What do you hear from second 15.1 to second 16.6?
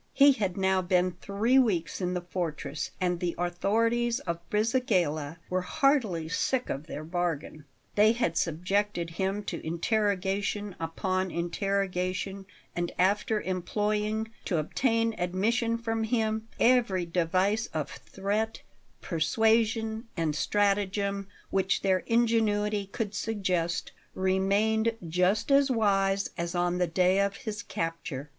admissions from him,